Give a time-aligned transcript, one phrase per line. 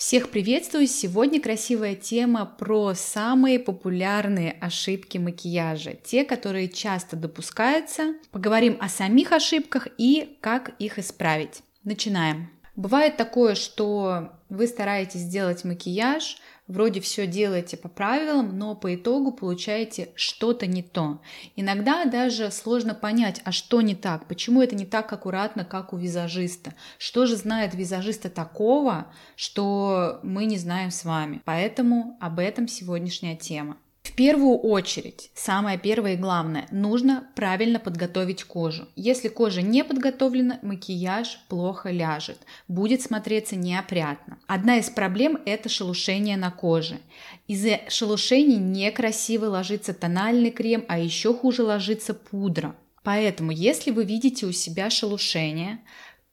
[0.00, 0.86] Всех приветствую!
[0.86, 8.14] Сегодня красивая тема про самые популярные ошибки макияжа, те, которые часто допускаются.
[8.30, 11.60] Поговорим о самих ошибках и как их исправить.
[11.84, 12.48] Начинаем.
[12.76, 16.38] Бывает такое, что вы стараетесь сделать макияж,
[16.70, 21.20] вроде все делаете по правилам, но по итогу получаете что-то не то.
[21.56, 25.96] Иногда даже сложно понять, а что не так, почему это не так аккуратно, как у
[25.96, 26.74] визажиста.
[26.98, 31.42] Что же знает визажиста такого, что мы не знаем с вами.
[31.44, 33.76] Поэтому об этом сегодняшняя тема.
[34.20, 38.86] Первую очередь, самое первое и главное, нужно правильно подготовить кожу.
[38.94, 42.36] Если кожа не подготовлена, макияж плохо ляжет,
[42.68, 44.36] будет смотреться неопрятно.
[44.46, 47.00] Одна из проблем– это шелушение на коже.
[47.48, 52.76] Из-за шелушений некрасиво ложится тональный крем, а еще хуже ложится пудра.
[53.02, 55.80] Поэтому, если вы видите у себя шелушение,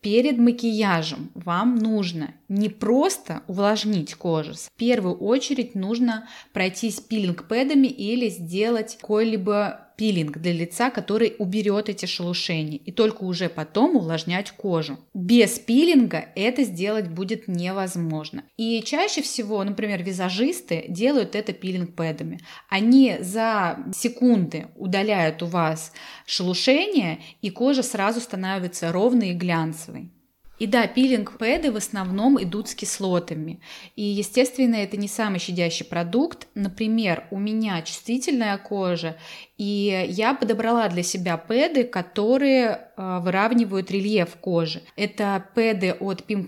[0.01, 8.29] Перед макияжем вам нужно не просто увлажнить кожу, в первую очередь нужно пройтись пилинг-пэдами или
[8.29, 14.99] сделать какой-либо пилинг для лица, который уберет эти шелушения, и только уже потом увлажнять кожу.
[15.13, 18.43] Без пилинга это сделать будет невозможно.
[18.55, 22.39] И чаще всего, например, визажисты делают это пилинг-пэдами.
[22.69, 25.91] Они за секунды удаляют у вас
[26.25, 30.11] шелушение, и кожа сразу становится ровной и глянцевой.
[30.59, 33.59] И да, пилинг-пэды в основном идут с кислотами.
[33.95, 36.47] И, естественно, это не самый щадящий продукт.
[36.55, 39.17] Например, у меня чувствительная кожа,
[39.57, 44.81] и я подобрала для себя пэды, которые э, выравнивают рельеф кожи.
[44.95, 46.47] Это пэды от Pim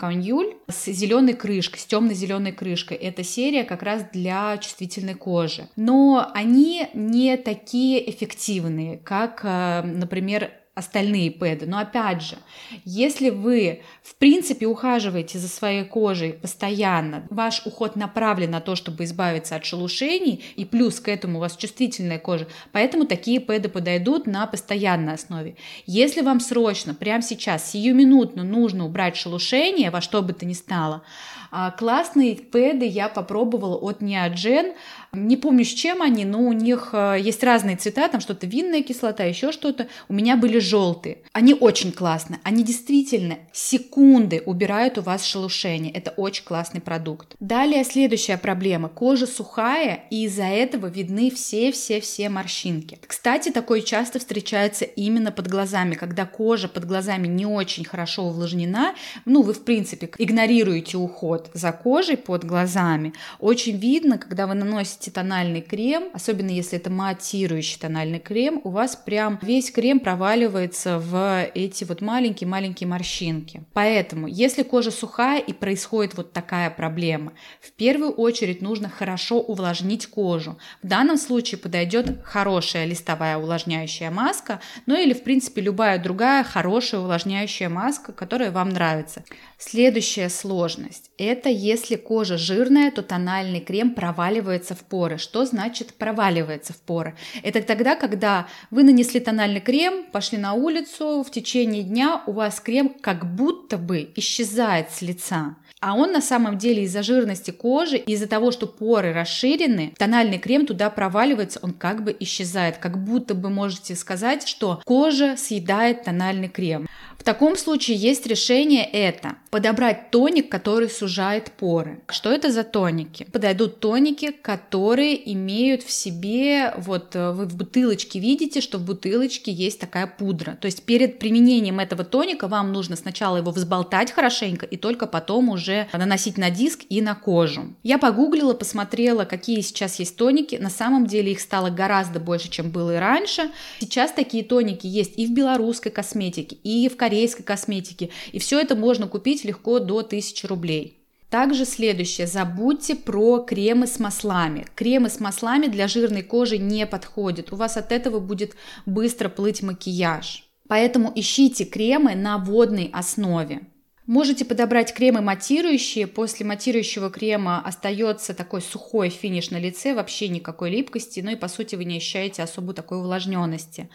[0.68, 2.98] с зеленой крышкой, с темно-зеленой крышкой.
[2.98, 5.68] Это серия как раз для чувствительной кожи.
[5.76, 11.66] Но они не такие эффективные, как, э, например, остальные пэды.
[11.66, 12.38] Но опять же,
[12.84, 19.04] если вы в принципе ухаживаете за своей кожей постоянно, ваш уход направлен на то, чтобы
[19.04, 24.26] избавиться от шелушений, и плюс к этому у вас чувствительная кожа, поэтому такие пэды подойдут
[24.26, 25.56] на постоянной основе.
[25.86, 31.04] Если вам срочно, прямо сейчас, сиюминутно нужно убрать шелушение, во что бы то ни стало,
[31.52, 34.74] а, классные пэды я попробовала от Neogen.
[35.14, 38.84] Не помню, с чем они, но у них а, есть разные цвета, там что-то винная
[38.84, 39.88] кислота, еще что-то.
[40.08, 41.18] У меня были желтые.
[41.34, 42.40] Они очень классные.
[42.44, 45.92] Они действительно секунды убирают у вас шелушение.
[45.92, 47.36] Это очень классный продукт.
[47.40, 48.88] Далее следующая проблема.
[48.88, 53.00] Кожа сухая, и из-за этого видны все-все-все морщинки.
[53.06, 58.96] Кстати, такое часто встречается именно под глазами, когда кожа под глазами не очень хорошо увлажнена.
[59.26, 63.14] Ну, вы, в принципе, игнорируете уход за кожей под глазами.
[63.40, 68.96] Очень видно, когда вы наносите тональный крем, особенно если это матирующий тональный крем, у вас
[68.96, 70.59] прям весь крем проваливается
[71.00, 73.64] в эти вот маленькие-маленькие морщинки.
[73.74, 80.08] Поэтому, если кожа сухая и происходит вот такая проблема, в первую очередь нужно хорошо увлажнить
[80.08, 80.58] кожу.
[80.84, 87.02] В данном случае подойдет хорошая листовая увлажняющая маска, ну или в принципе любая другая хорошая
[87.02, 89.24] увлажняющая маска, которая вам нравится.
[89.62, 95.18] Следующая сложность– это если кожа жирная, то тональный крем проваливается в поры.
[95.18, 97.18] Что значит проваливается в поры?
[97.44, 102.62] Это тогда, когда вы нанесли тональный крем, пошли на улицу, в течение дня у вас
[102.62, 105.58] крем как будто бы исчезает с лица.
[105.82, 110.66] А он на самом деле из-за жирности кожи, из-за того, что поры расширены, тональный крем
[110.66, 112.78] туда проваливается, он как бы исчезает.
[112.78, 116.88] Как будто бы можете сказать, что кожа съедает тональный крем.
[117.20, 122.02] В таком случае есть решение это подобрать тоник, который сужает поры.
[122.08, 123.28] Что это за тоники?
[123.32, 129.52] Подойдут тоники, которые имеют в себе, вот э, вы в бутылочке видите, что в бутылочке
[129.52, 130.58] есть такая пудра.
[130.62, 135.50] То есть перед применением этого тоника вам нужно сначала его взболтать хорошенько и только потом
[135.50, 137.76] уже наносить на диск и на кожу.
[137.84, 140.56] Я погуглила, посмотрела, какие сейчас есть тоники.
[140.56, 143.50] На самом деле их стало гораздо больше, чем было и раньше.
[143.80, 148.10] Сейчас такие тоники есть и в белорусской косметике, и в корейской косметике.
[148.32, 151.00] И все это можно купить легко до 1000 рублей.
[151.30, 152.28] Также следующее.
[152.28, 154.66] Забудьте про кремы с маслами.
[154.76, 157.52] Кремы с маслами для жирной кожи не подходят.
[157.52, 158.56] У вас от этого будет
[158.86, 160.46] быстро плыть макияж.
[160.68, 163.62] Поэтому ищите кремы на водной основе.
[164.10, 166.08] Можете подобрать кремы матирующие.
[166.08, 171.48] После матирующего крема остается такой сухой финиш на лице, вообще никакой липкости, ну и по
[171.48, 173.88] сути вы не ощущаете особо такой увлажненности.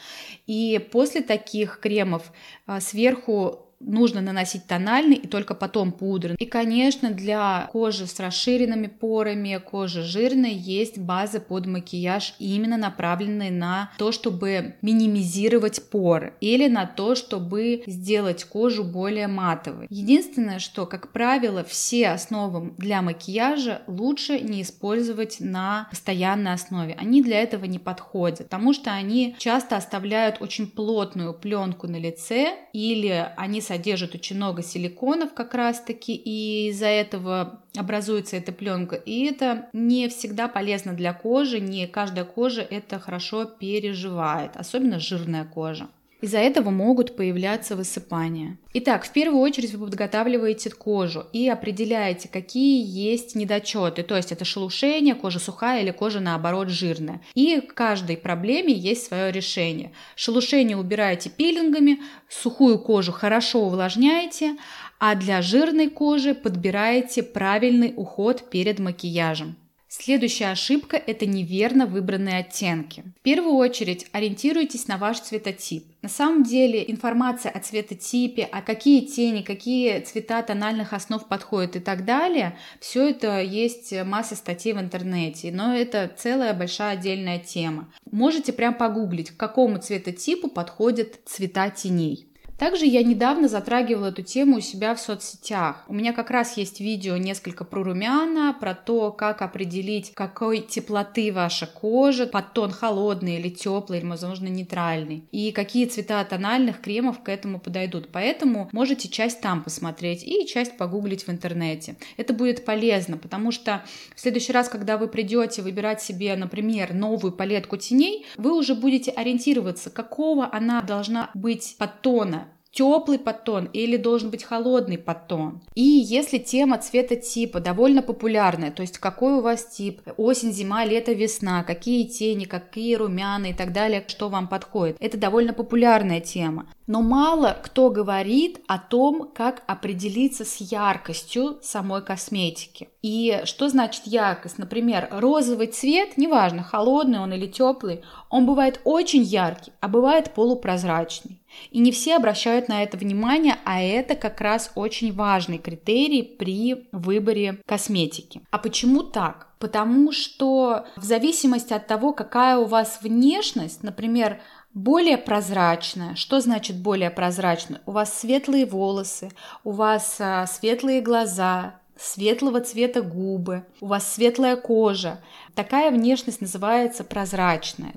[0.47, 2.31] И после таких кремов
[2.65, 6.35] а, сверху нужно наносить тональный и только потом пудры.
[6.39, 13.51] И, конечно, для кожи с расширенными порами, кожи жирной есть базы под макияж, именно направленные
[13.51, 19.87] на то, чтобы минимизировать поры или на то, чтобы сделать кожу более матовой.
[19.91, 26.97] Единственное, что, как правило, все основы для макияжа лучше не использовать на постоянной основе.
[26.99, 32.55] Они для этого не подходят, потому что они часто оставляют очень плотную пленку на лице
[32.73, 33.74] или они содержат
[34.15, 38.97] очень много силиконов как раз-таки, и из-за этого образуется эта пленка.
[38.97, 45.45] И это не всегда полезно для кожи, не каждая кожа это хорошо переживает, особенно жирная
[45.45, 45.89] кожа.
[46.25, 48.57] Из-за этого могут появляться высыпания.
[48.73, 54.03] Итак, в первую очередь вы подготавливаете кожу и определяете, какие есть недочеты.
[54.05, 57.21] То есть это шелушение, кожа сухая или кожа наоборот жирная.
[57.35, 59.93] И к каждой проблеме есть свое решение.
[60.17, 62.01] Шелушение убираете пилингами,
[62.31, 64.57] сухую кожу хорошо увлажняете,
[64.99, 69.57] а для жирной кожи подбираете правильный уход перед макияжем.
[69.97, 73.05] Следующая ошибка– это неверно выбранные оттенки.
[73.21, 75.85] В первую очередь ориентируйтесь на ваш цветотип.
[76.03, 81.81] На самом деле информация о цветотипе, о какие тени, какие цвета тональных основ подходят и
[81.81, 87.89] так далее, все это есть масса статей в интернете, но это целая большая отдельная тема.
[88.11, 92.27] Можете прям погуглить, к какому цветотипу подходят цвета теней.
[92.59, 95.85] Также я недавно затрагивала эту тему у себя в соцсетях.
[95.89, 101.33] У меня как раз есть видео несколько про румяна, про то, как определить, какой теплоты
[101.33, 107.29] ваша кожа, подтон холодный или теплый, или, возможно, нейтральный, и какие цвета тональных кремов к
[107.29, 108.09] этому подойдут.
[108.13, 111.97] Поэтому можете часть там посмотреть и часть погуглить в интернете.
[112.17, 113.83] Это будет полезно, потому что
[114.15, 119.11] в следующий раз, когда вы придете выбирать себе, например, новую палетку теней, вы уже будете
[119.11, 125.63] ориентироваться, какого она должна быть подтона, теплый подтон или должен быть холодный подтон.
[125.75, 130.85] И если тема цвета типа довольно популярная, то есть какой у вас тип, осень, зима,
[130.85, 136.21] лето, весна, какие тени, какие румяна и так далее, что вам подходит, это довольно популярная
[136.21, 136.67] тема.
[136.87, 142.89] Но мало кто говорит о том, как определиться с яркостью самой косметики.
[143.01, 144.59] И что значит яркость?
[144.59, 151.41] Например, розовый цвет, неважно, холодный он или теплый, он бывает очень яркий, а бывает полупрозрачный.
[151.71, 156.87] И не все обращают на это внимание, а это как раз очень важный критерий при
[156.93, 158.43] выборе косметики.
[158.51, 159.49] А почему так?
[159.59, 164.41] Потому что в зависимости от того, какая у вас внешность, например,
[164.75, 166.17] более прозрачная.
[166.17, 167.81] Что значит более прозрачная?
[167.87, 169.31] У вас светлые волосы,
[169.63, 175.21] у вас а, светлые глаза, светлого цвета губы, у вас светлая кожа.
[175.55, 177.95] Такая внешность называется прозрачная.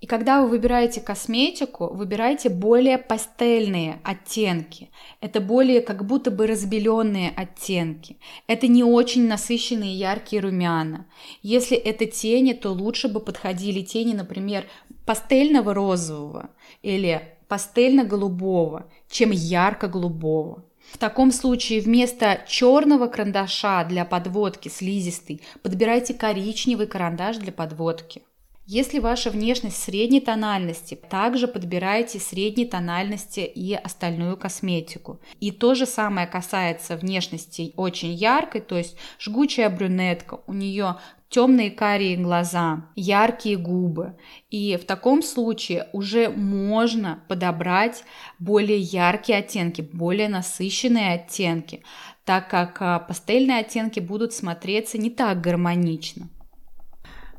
[0.00, 4.90] И когда вы выбираете косметику, выбирайте более пастельные оттенки.
[5.20, 8.16] Это более как будто бы разбеленные оттенки.
[8.46, 11.06] Это не очень насыщенные яркие румяна.
[11.42, 14.66] Если это тени, то лучше бы подходили тени, например,
[15.04, 16.50] пастельного розового
[16.82, 20.64] или пастельно-голубого, чем ярко-голубого.
[20.92, 28.22] В таком случае вместо черного карандаша для подводки слизистой подбирайте коричневый карандаш для подводки.
[28.70, 35.22] Если ваша внешность средней тональности, также подбирайте средней тональности и остальную косметику.
[35.40, 40.96] И то же самое касается внешности очень яркой, то есть жгучая брюнетка, у нее
[41.30, 44.18] темные карие глаза, яркие губы.
[44.50, 48.04] И в таком случае уже можно подобрать
[48.38, 51.82] более яркие оттенки, более насыщенные оттенки,
[52.26, 56.28] так как а, пастельные оттенки будут смотреться не так гармонично.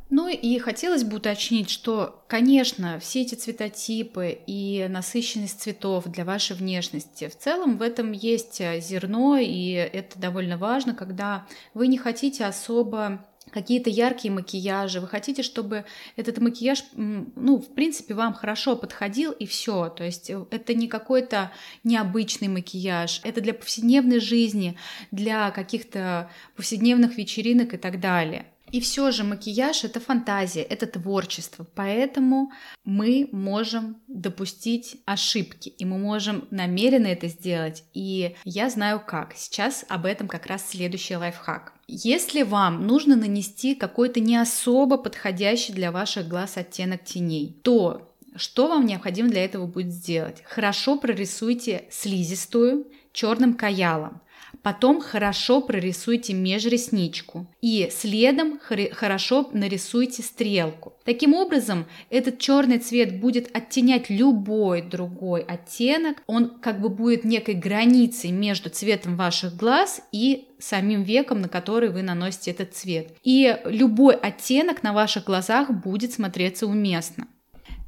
[0.09, 6.55] Ну и хотелось бы уточнить, что, конечно, все эти цветотипы и насыщенность цветов для вашей
[6.55, 11.99] внешности, в целом в этом есть э, зерно, и это довольно важно, когда вы не
[11.99, 15.85] хотите особо какие-то яркие макияжи, вы хотите, чтобы
[16.15, 19.89] этот макияж, ну, в принципе, вам хорошо подходил и все.
[19.89, 21.51] То есть э, это не какой-то
[21.83, 24.75] необычный макияж, это для повседневной жизни,
[25.11, 28.47] для каких-то повседневных вечеринок и так далее.
[28.71, 32.51] И все же макияж это фантазия, это творчество, поэтому
[32.83, 39.33] мы можем допустить ошибки, и мы можем намеренно это сделать, и я знаю как.
[39.35, 41.73] Сейчас об этом как раз следующий лайфхак.
[41.88, 48.67] Если вам нужно нанести какой-то не особо подходящий для ваших глаз оттенок теней, то что
[48.67, 50.43] вам необходимо для этого будет сделать?
[50.45, 54.21] Хорошо прорисуйте слизистую черным каялом.
[54.61, 57.47] Потом хорошо прорисуйте межресничку.
[57.61, 58.59] И следом
[58.91, 60.93] хорошо нарисуйте стрелку.
[61.05, 66.21] Таким образом, этот черный цвет будет оттенять любой другой оттенок.
[66.27, 71.89] Он как бы будет некой границей между цветом ваших глаз и самим веком, на который
[71.89, 73.13] вы наносите этот цвет.
[73.23, 77.27] И любой оттенок на ваших глазах будет смотреться уместно.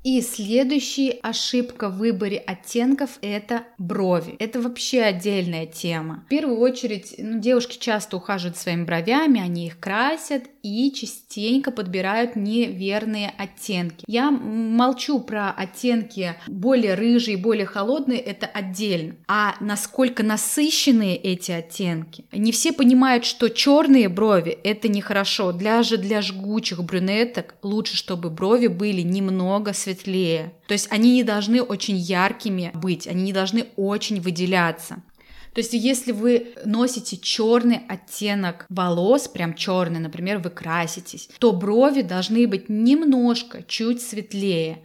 [0.03, 4.35] И следующая ошибка в выборе оттенков– это брови.
[4.39, 6.23] Это вообще отдельная тема.
[6.25, 12.35] В первую очередь, ну, девушки часто ухаживают своими бровями, они их красят и частенько подбирают
[12.35, 14.03] неверные оттенки.
[14.07, 19.15] Я молчу про оттенки более рыжие, более холодные, это отдельно.
[19.27, 22.25] А насколько насыщенные эти оттенки?
[22.31, 25.51] Не все понимают, что черные брови– это нехорошо.
[25.51, 30.53] Даже для жгучих брюнеток лучше, чтобы брови были немного светлее светлее.
[30.67, 35.03] То есть они не должны очень яркими быть, они не должны очень выделяться.
[35.53, 42.03] То есть, если вы носите черный оттенок волос, прям черный, например, вы краситесь, то брови
[42.03, 44.81] должны быть немножко, чуть светлее.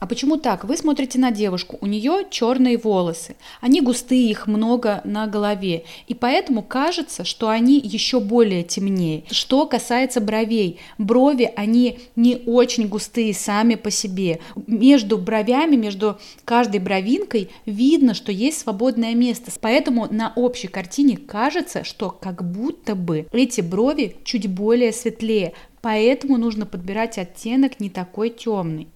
[0.00, 0.64] А почему так?
[0.64, 6.14] Вы смотрите на девушку, у нее черные волосы, они густые, их много на голове, и
[6.14, 9.24] поэтому кажется, что они еще более темнее.
[9.30, 14.40] Что касается бровей, брови, они не очень густые сами по себе.
[14.66, 21.84] Между бровями, между каждой бровинкой видно, что есть свободное место, поэтому на общей картине кажется,
[21.84, 25.52] что как будто бы эти брови чуть более светлее,
[25.82, 28.88] поэтому нужно подбирать оттенок не такой темный.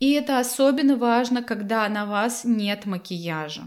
[0.00, 3.62] И это особенно важно, когда на вас нет макияжа.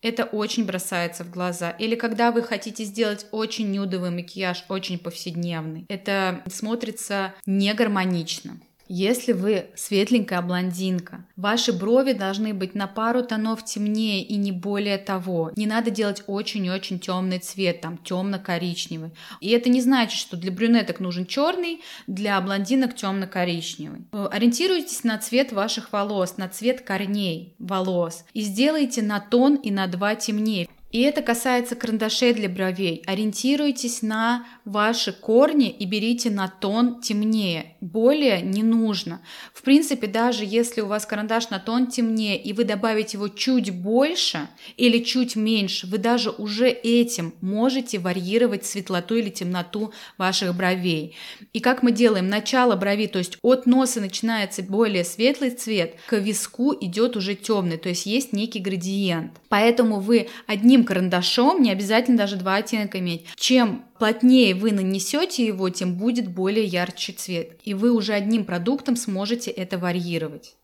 [0.00, 1.70] Это очень бросается в глаза.
[1.70, 5.86] Или когда вы хотите сделать очень нюдовый макияж, очень повседневный.
[5.88, 8.60] Это смотрится не гармонично.
[8.88, 14.96] Если вы светленькая блондинка, ваши брови должны быть на пару тонов темнее и не более
[14.96, 15.52] того.
[15.56, 19.10] Не надо делать очень-очень темный цвет, там темно-коричневый.
[19.40, 24.06] И это не значит, что для брюнеток нужен черный, для блондинок темно-коричневый.
[24.12, 29.70] Э, ориентируйтесь на цвет ваших волос, на цвет корней волос и сделайте на тон и
[29.70, 30.68] на два темнее.
[30.90, 33.02] И это касается карандашей для бровей.
[33.06, 37.76] Ориентируйтесь на ваши корни и берите на тон темнее.
[37.82, 39.20] Более не нужно.
[39.52, 43.70] В принципе, даже если у вас карандаш на тон темнее, и вы добавите его чуть
[43.70, 51.16] больше или чуть меньше, вы даже уже этим можете варьировать светлоту или темноту ваших бровей.
[51.52, 52.28] И как мы делаем?
[52.28, 57.76] Начало брови, то есть от носа начинается более светлый цвет, к виску идет уже темный,
[57.76, 59.32] то есть есть некий градиент.
[59.50, 63.26] Поэтому вы одним одним карандашом, не обязательно даже два оттенка иметь.
[63.36, 67.58] Чем плотнее вы нанесете его, тем будет более ярче цвет.
[67.64, 70.54] И вы уже одним продуктом сможете это варьировать.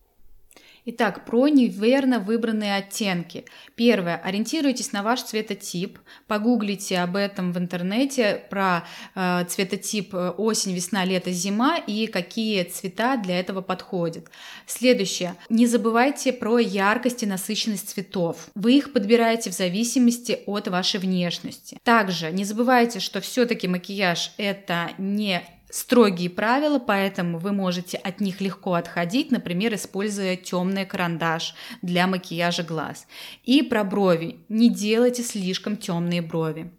[0.86, 3.46] Итак, про неверно выбранные оттенки.
[3.74, 4.16] Первое.
[4.16, 5.98] Ориентируйтесь на ваш цветотип.
[6.26, 12.64] Погуглите об этом в интернете про э, цветотип э, осень, весна, лето, зима и какие
[12.64, 14.28] цвета для этого подходят.
[14.66, 15.36] Следующее.
[15.48, 18.48] Не забывайте про яркость и насыщенность цветов.
[18.54, 21.78] Вы их подбираете в зависимости от вашей внешности.
[21.82, 25.42] Также не забывайте, что все-таки макияж это не
[25.74, 32.62] строгие правила, поэтому вы можете от них легко отходить, например, используя темный карандаш для макияжа
[32.62, 33.08] глаз.
[33.42, 34.36] И про брови.
[34.48, 36.70] Не делайте слишком темные брови.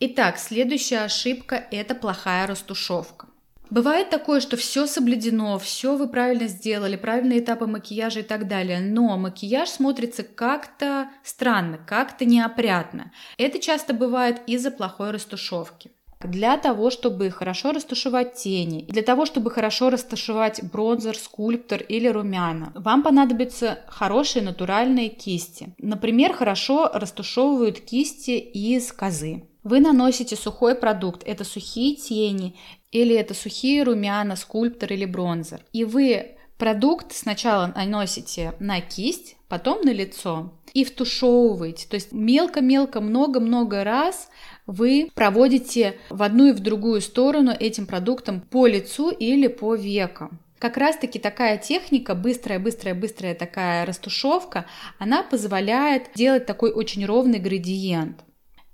[0.00, 3.28] Итак, следующая ошибка– это плохая растушевка.
[3.70, 8.80] Бывает такое, что все соблюдено, все вы правильно сделали, правильные этапы макияжа и так далее,
[8.80, 13.12] но макияж смотрится как-то странно, как-то неопрятно.
[13.38, 15.90] Это часто бывает из-за плохой растушевки
[16.28, 22.72] для того, чтобы хорошо растушевать тени, для того, чтобы хорошо растушевать бронзер, скульптор или румяна,
[22.74, 25.74] вам понадобятся хорошие натуральные кисти.
[25.78, 29.44] Например, хорошо растушевывают кисти из козы.
[29.62, 32.56] Вы наносите сухой продукт, это сухие тени,
[32.90, 35.64] или это сухие румяна, скульптор или бронзер.
[35.72, 41.86] И вы продукт сначала наносите на кисть, потом на лицо и втушевываете.
[41.88, 44.28] То есть мелко-мелко, много-много раз
[44.66, 50.38] вы проводите в одну и в другую сторону этим продуктом по лицу или по векам.
[50.58, 54.66] Как раз-таки такая техника, быстрая, быстрая, быстрая такая растушевка,
[54.98, 58.24] она позволяет делать такой очень ровный градиент.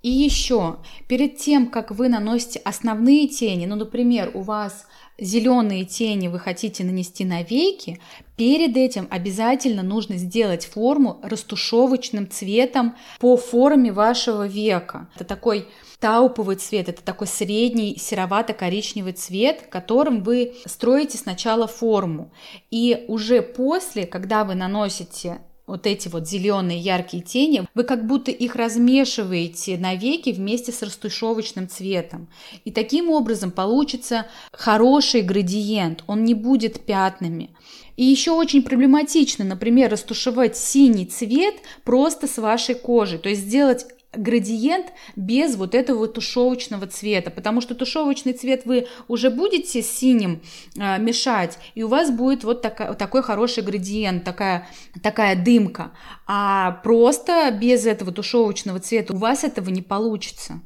[0.02, 0.76] И еще,
[1.08, 4.86] перед тем, как вы наносите основные тени, ну, например, у вас
[5.18, 8.00] зеленые тени вы хотите нанести на веки,
[8.36, 15.08] перед этим обязательно нужно сделать форму растушевочным цветом по форме вашего века.
[15.16, 15.66] Это такой
[15.98, 22.32] тауповый цвет, это такой средний серовато-коричневый цвет, которым вы строите сначала форму.
[22.70, 28.30] И уже после, когда вы наносите вот эти вот зеленые яркие тени, вы как будто
[28.30, 32.28] их размешиваете на веки вместе с растушевочным цветом.
[32.64, 37.50] И таким образом получится хороший градиент, он не будет пятнами.
[37.96, 43.86] И еще очень проблематично, например, растушевать синий цвет просто с вашей кожи, то есть сделать
[44.12, 44.86] градиент
[45.16, 50.40] без вот этого тушевочного цвета, потому что тушевочный цвет вы уже будете синим
[50.76, 54.66] э, мешать, и у вас будет вот такая, такой хороший градиент, такая,
[55.02, 55.92] такая дымка,
[56.26, 60.62] а просто без этого тушевочного цвета у вас этого не получится.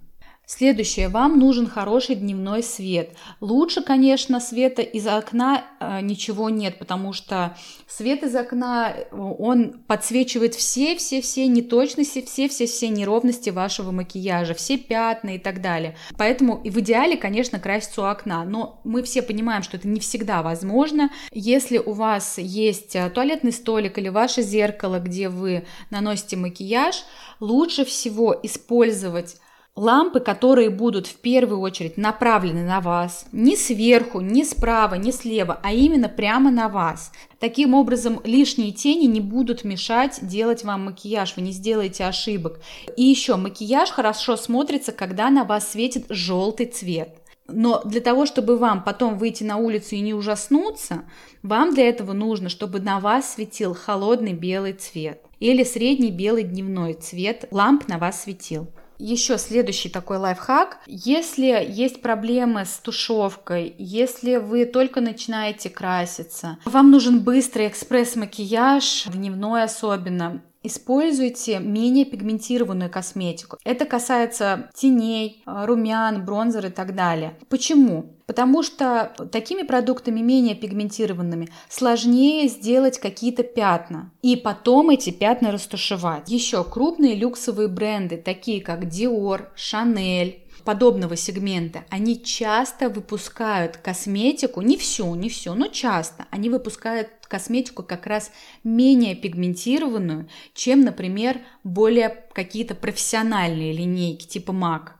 [0.54, 1.08] Следующее.
[1.08, 3.16] Вам нужен хороший дневной свет.
[3.40, 7.56] Лучше, конечно, света из окна э, ничего нет, потому что
[7.88, 15.38] свет из окна, э, он подсвечивает все-все-все неточности, все-все-все неровности вашего макияжа, все пятна и
[15.38, 15.96] так далее.
[16.18, 18.44] Поэтому в идеале, конечно, краситься у окна.
[18.44, 21.10] Но мы все понимаем, что это не всегда возможно.
[21.32, 27.04] Если у вас есть э, туалетный столик или ваше зеркало, где вы наносите макияж,
[27.40, 29.36] лучше всего использовать
[29.74, 35.60] Лампы, которые будут в первую очередь направлены на вас, не сверху, не справа, не слева,
[35.62, 37.10] а именно прямо на вас.
[37.40, 42.60] Таким образом, лишние тени не будут мешать делать вам макияж, вы не сделаете ошибок.
[42.98, 47.16] И еще, макияж хорошо смотрится, когда на вас светит желтый цвет.
[47.48, 51.04] Но для того, чтобы вам потом выйти на улицу и не ужаснуться,
[51.42, 56.92] вам для этого нужно, чтобы на вас светил холодный белый цвет или средний белый дневной
[56.92, 58.68] цвет ламп на вас светил.
[58.98, 60.78] Еще следующий такой лайфхак.
[60.86, 69.64] Если есть проблемы с тушевкой, если вы только начинаете краситься, вам нужен быстрый экспресс-макияж, дневной
[69.64, 73.58] особенно, Используйте менее пигментированную косметику.
[73.64, 77.36] Это касается теней, румян, бронзер и так далее.
[77.48, 78.14] Почему?
[78.26, 86.30] Потому что такими продуктами менее пигментированными сложнее сделать какие-то пятна и потом эти пятна растушевать.
[86.30, 94.76] Еще крупные люксовые бренды, такие как Dior, Chanel, подобного сегмента, они часто выпускают косметику, не
[94.76, 98.30] всю, не всю, но часто, они выпускают косметику как раз
[98.62, 104.90] менее пигментированную, чем, например, более какие-то профессиональные линейки типа MAC.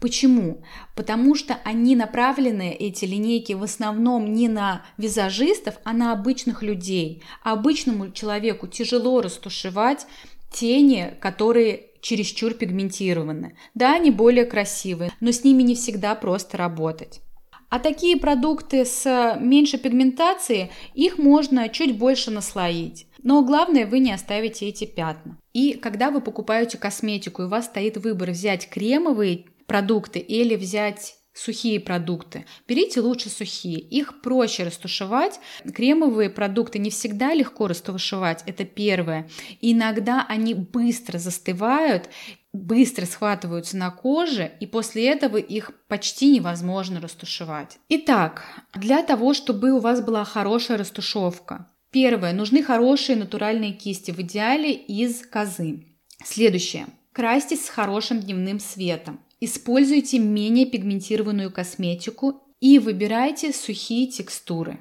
[0.00, 0.62] Почему?
[0.94, 7.22] Потому что они направлены, эти линейки, в основном не на визажистов, а на обычных людей.
[7.42, 10.06] Обычному человеку тяжело растушевать
[10.52, 13.56] тени, которые чересчур пигментированы.
[13.74, 17.22] Да, они более красивые, но с ними не всегда просто работать.
[17.70, 23.06] А такие продукты с меньшей пигментацией, их можно чуть больше наслоить.
[23.22, 25.38] Но главное, вы не оставите эти пятна.
[25.54, 31.16] И когда вы покупаете косметику, и у вас стоит выбор взять кремовые продукты или взять
[31.34, 32.46] сухие продукты.
[32.66, 35.40] Берите лучше сухие, их проще растушевать.
[35.74, 39.28] Кремовые продукты не всегда легко растушевать, это первое.
[39.60, 42.08] Иногда они быстро застывают,
[42.52, 47.78] быстро схватываются на коже, и после этого их почти невозможно растушевать.
[47.88, 54.20] Итак, для того, чтобы у вас была хорошая растушевка, первое, нужны хорошие натуральные кисти, в
[54.20, 55.84] идеале из козы.
[56.24, 56.86] Следующее.
[57.12, 59.20] Крастись с хорошим дневным светом.
[59.44, 64.78] Используйте менее пигментированную косметику и выбирайте сухие текстуры.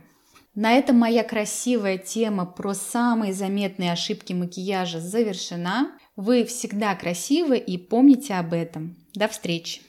[0.56, 5.92] На этом моя красивая тема про самые заметные ошибки макияжа завершена.
[6.16, 8.96] Вы всегда красивы и помните об этом.
[9.14, 9.82] До встречи!